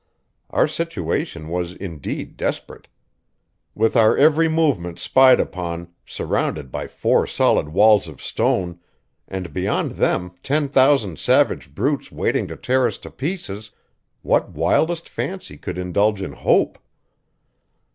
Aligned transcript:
Our 0.49 0.67
situation 0.67 1.47
was 1.47 1.73
indeed 1.73 2.35
desperate. 2.35 2.87
With 3.75 3.95
our 3.95 4.17
every 4.17 4.49
movement 4.49 4.97
spied 4.97 5.39
upon, 5.39 5.89
surrounded 6.07 6.71
by 6.71 6.87
four 6.87 7.27
solid 7.27 7.69
walls 7.69 8.07
of 8.07 8.19
stone, 8.19 8.79
and 9.27 9.53
beyond 9.53 9.91
them 9.91 10.31
ten 10.41 10.69
thousand 10.69 11.19
savage 11.19 11.75
brutes 11.75 12.11
waiting 12.11 12.47
to 12.47 12.55
tear 12.55 12.87
us 12.87 12.97
to 12.97 13.11
pieces 13.11 13.69
what 14.23 14.49
wildest 14.49 15.07
fancy 15.07 15.55
could 15.55 15.77
indulge 15.77 16.23
in 16.23 16.31
hope? 16.33 16.79